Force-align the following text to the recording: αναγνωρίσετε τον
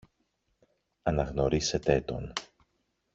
αναγνωρίσετε 1.03 2.01
τον 2.01 2.33